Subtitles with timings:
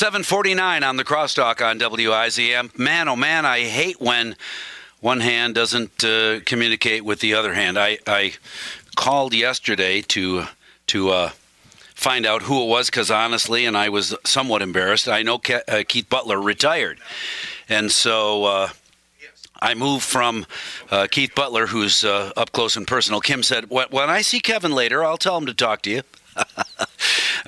[0.00, 2.78] 749 on the crosstalk on WIZM.
[2.78, 4.34] Man, oh man, I hate when
[5.00, 7.78] one hand doesn't uh, communicate with the other hand.
[7.78, 8.32] I, I
[8.96, 10.44] called yesterday to
[10.86, 11.30] to uh,
[11.94, 15.06] find out who it was because honestly, and I was somewhat embarrassed.
[15.06, 16.98] I know Ke- uh, Keith Butler retired,
[17.68, 18.44] and so.
[18.44, 18.68] Uh,
[19.62, 20.46] I moved from
[20.90, 23.20] uh, Keith Butler, who's uh, up close and personal.
[23.20, 26.02] Kim said, "When I see Kevin later, I'll tell him to talk to you."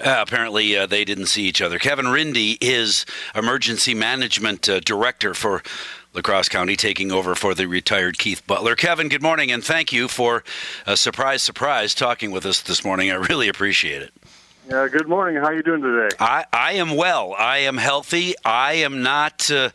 [0.02, 1.78] Uh, apparently, uh, they didn't see each other.
[1.78, 5.62] Kevin Rindy is emergency management uh, director for
[6.12, 8.74] La Crosse County, taking over for the retired Keith Butler.
[8.74, 10.42] Kevin, good morning, and thank you for
[10.94, 13.10] surprise, surprise talking with us this morning.
[13.10, 14.12] I really appreciate it.
[14.68, 15.42] Yeah, good morning.
[15.42, 16.14] How are you doing today?
[16.20, 17.34] I, I am well.
[17.36, 18.34] I am healthy.
[18.44, 19.70] I am not uh,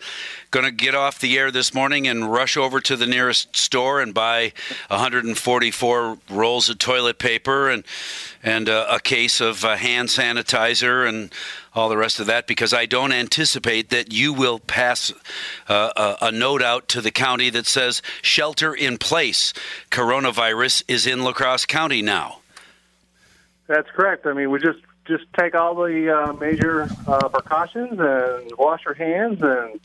[0.50, 4.00] going to get off the air this morning and rush over to the nearest store
[4.00, 4.54] and buy
[4.88, 7.84] 144 rolls of toilet paper and
[8.42, 11.34] and uh, a case of uh, hand sanitizer and
[11.76, 15.12] all the rest of that because I don't anticipate that you will pass
[15.68, 19.52] uh, a, a note out to the county that says shelter in place.
[19.92, 22.40] Coronavirus is in La Crosse County now.
[23.68, 24.26] That's correct.
[24.26, 28.94] I mean, we just just take all the uh, major uh, precautions and wash your
[28.94, 29.40] hands.
[29.42, 29.80] And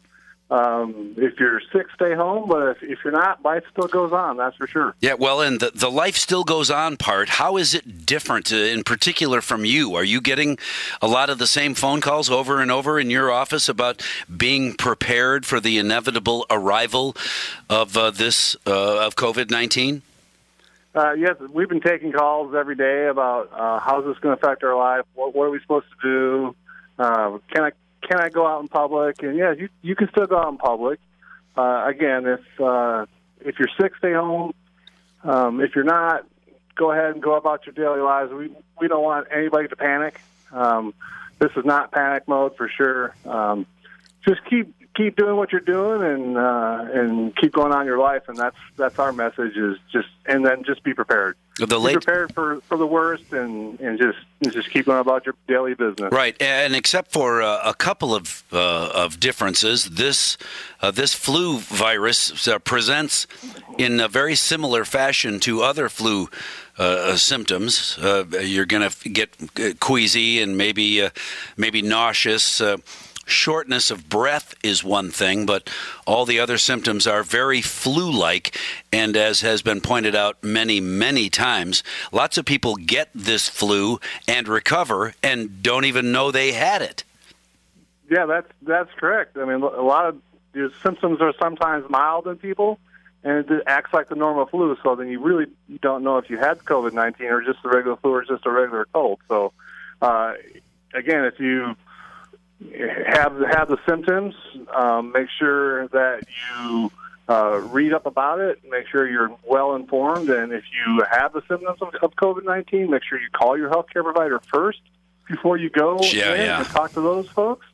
[0.51, 2.49] um, if you're sick, stay home.
[2.49, 4.37] But if, if you're not, life still goes on.
[4.37, 4.95] That's for sure.
[5.01, 7.29] Yeah, well, and the the life still goes on part.
[7.29, 9.95] How is it different, uh, in particular, from you?
[9.95, 10.59] Are you getting
[11.01, 14.03] a lot of the same phone calls over and over in your office about
[14.35, 17.17] being prepared for the inevitable arrival
[17.69, 20.03] of uh, this uh, of COVID nineteen?
[20.95, 24.63] Uh, yes, we've been taking calls every day about uh, how's this going to affect
[24.63, 25.07] our life.
[25.15, 26.57] What, what are we supposed to do?
[26.99, 27.71] Uh, can I
[28.07, 29.23] can I go out in public?
[29.23, 31.01] And yeah, you you can still go out in public.
[31.57, 33.07] Uh, again, if uh,
[33.41, 34.53] if you're sick, stay home.
[35.25, 36.27] Um, if you're not,
[36.75, 38.31] go ahead and go about your daily lives.
[38.31, 40.21] We we don't want anybody to panic.
[40.51, 40.93] Um,
[41.39, 43.15] this is not panic mode for sure.
[43.25, 43.67] Um,
[44.27, 48.29] just keep keep doing what you're doing and uh, and keep going on your life.
[48.29, 51.37] And that's that's our message is just and then just be prepared.
[51.59, 54.19] The late, be prepared for, for the worst and, and just
[54.55, 56.11] just keep going about your daily business.
[56.11, 60.39] Right, and except for uh, a couple of uh, of differences, this
[60.81, 63.27] uh, this flu virus uh, presents
[63.79, 66.29] in a very similar fashion to other flu.
[66.79, 67.99] Uh, symptoms.
[67.99, 71.07] Uh, you're going to get queasy and maybe
[71.59, 72.63] maybe nauseous
[73.27, 75.71] shortness of breath is one thing, but
[76.07, 78.59] all the other symptoms are very flu like.
[78.93, 84.01] And as has been pointed out many, many times, lots of people get this flu
[84.29, 87.05] and recover and don't even know they had it.
[88.11, 89.39] Yeah, that's that's correct.
[89.39, 90.21] I mean, a lot of
[90.53, 92.79] your symptoms are sometimes mild in people,
[93.25, 94.77] and it acts like the normal flu.
[94.83, 95.47] So then you really
[95.81, 98.51] don't know if you had COVID nineteen or just a regular flu or just a
[98.51, 99.21] regular cold.
[99.29, 99.53] So
[100.03, 100.35] uh,
[100.93, 101.75] again, if you
[103.07, 104.35] have have the symptoms.
[104.75, 106.91] Um, make sure that you
[107.29, 108.61] uh, read up about it.
[108.69, 112.91] Make sure you're well informed, and if you have the symptoms of, of COVID nineteen,
[112.91, 114.81] make sure you call your healthcare provider first
[115.29, 116.59] before you go yeah, in yeah.
[116.59, 117.67] and talk to those folks.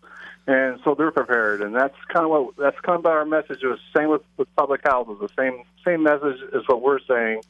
[0.47, 3.62] And so they're prepared, and that's kind of what that's kind of our message.
[3.62, 5.09] Is same with, with public health.
[5.10, 7.43] Is the same same message as what we're saying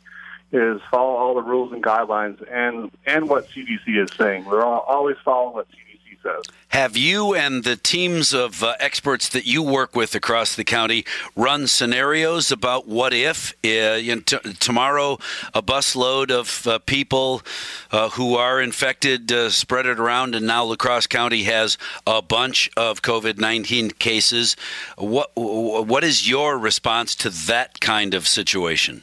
[0.51, 4.47] is follow all the rules and guidelines and and what CDC is saying.
[4.47, 6.43] We're all, always following what CDC says.
[6.69, 11.05] Have you and the teams of uh, experts that you work with across the county
[11.35, 15.19] run scenarios about what if uh, you know, t- tomorrow
[15.55, 17.43] a busload of uh, people
[17.91, 22.21] uh, who are infected uh, spread it around, and now La Crosse County has a
[22.21, 24.57] bunch of COVID nineteen cases?
[24.97, 29.03] What what is your response to that kind of situation?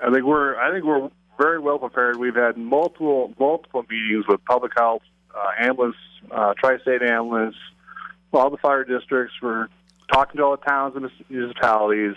[0.00, 2.16] I think we're I think we're very well prepared.
[2.18, 5.02] We've had multiple multiple meetings with public health,
[5.34, 5.96] uh, ambulance
[6.30, 7.56] uh, tri-state ambulance,
[8.32, 9.34] all the fire districts.
[9.42, 9.68] We're
[10.12, 12.14] talking to all the towns and municipalities,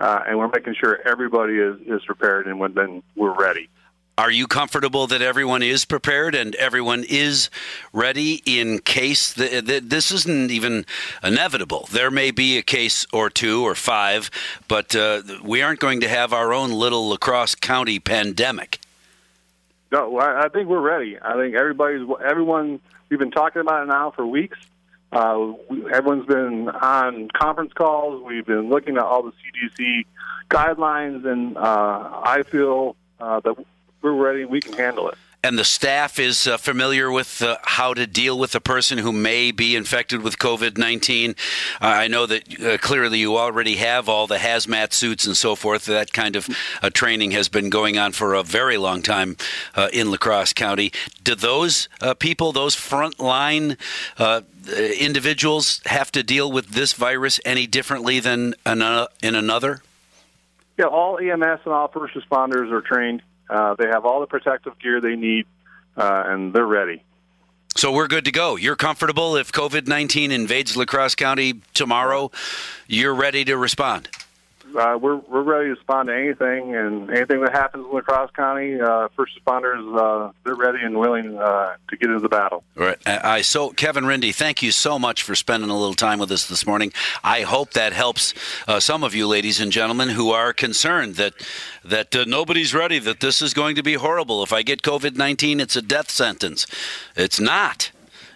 [0.00, 3.68] uh, and we're making sure everybody is, is prepared and when then we're ready.
[4.18, 7.50] Are you comfortable that everyone is prepared and everyone is
[7.92, 10.86] ready in case the, the, this isn't even
[11.22, 11.86] inevitable?
[11.92, 14.30] There may be a case or two or five,
[14.68, 18.80] but uh, we aren't going to have our own little La Crosse County pandemic.
[19.92, 21.18] No, I I think we're ready.
[21.20, 24.58] I think everybody's everyone We've been talking about it now for weeks.
[25.12, 28.22] Uh, we, everyone's been on conference calls.
[28.24, 30.04] We've been looking at all the CDC
[30.50, 33.64] guidelines, and uh, I feel uh, that
[34.02, 34.44] we're ready.
[34.44, 35.18] We can handle it.
[35.46, 39.12] And the staff is uh, familiar with uh, how to deal with a person who
[39.12, 41.30] may be infected with COVID 19.
[41.30, 41.34] Uh,
[41.80, 45.84] I know that uh, clearly you already have all the hazmat suits and so forth.
[45.84, 46.48] That kind of
[46.82, 49.36] uh, training has been going on for a very long time
[49.76, 50.90] uh, in La Crosse County.
[51.22, 51.88] Do those
[52.18, 53.76] people, those frontline
[54.98, 58.82] individuals, have to deal with this virus any differently than in
[59.34, 59.82] another?
[60.76, 64.78] Yeah, all EMS and all first responders are trained uh, they have all the protective
[64.78, 65.46] gear they need,
[65.96, 67.02] uh, and they're ready.
[67.76, 68.56] So we're good to go.
[68.56, 72.30] You're comfortable if COVID 19 invades La Crosse County tomorrow,
[72.86, 74.08] you're ready to respond
[74.76, 78.30] uh, we're we're ready to respond to anything and anything that happens in La Crosse
[78.32, 78.80] County.
[78.80, 82.64] Uh, first responders, uh, they're ready and willing uh, to get into the battle.
[82.74, 82.98] Right.
[83.06, 86.46] I so Kevin Rindy, thank you so much for spending a little time with us
[86.46, 86.92] this morning.
[87.22, 88.34] I hope that helps
[88.66, 91.34] uh, some of you, ladies and gentlemen, who are concerned that
[91.84, 92.98] that uh, nobody's ready.
[92.98, 94.42] That this is going to be horrible.
[94.42, 96.66] If I get COVID nineteen, it's a death sentence.
[97.14, 97.90] It's not.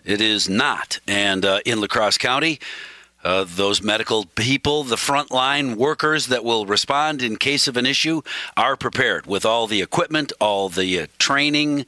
[0.05, 0.99] It is not.
[1.07, 2.59] And in La Crosse County
[3.23, 8.23] uh, those medical people, the frontline workers that will respond in case of an issue,
[8.57, 11.87] are prepared with all the equipment, all the uh, training,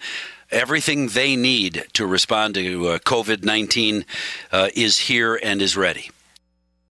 [0.51, 4.05] everything they need to respond to uh, COVID 19
[4.53, 6.11] uh, is here and is ready.